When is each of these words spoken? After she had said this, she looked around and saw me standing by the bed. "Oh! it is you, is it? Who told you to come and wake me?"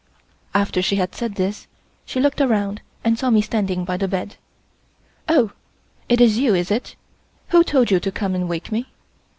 After 0.55 0.81
she 0.81 0.95
had 0.95 1.13
said 1.13 1.35
this, 1.35 1.67
she 2.07 2.19
looked 2.19 2.41
around 2.41 2.81
and 3.03 3.19
saw 3.19 3.29
me 3.29 3.39
standing 3.39 3.85
by 3.85 3.97
the 3.97 4.07
bed. 4.07 4.35
"Oh! 5.29 5.51
it 6.09 6.19
is 6.19 6.39
you, 6.39 6.55
is 6.55 6.71
it? 6.71 6.95
Who 7.49 7.63
told 7.63 7.91
you 7.91 7.99
to 7.99 8.11
come 8.11 8.33
and 8.33 8.49
wake 8.49 8.71
me?" 8.71 8.87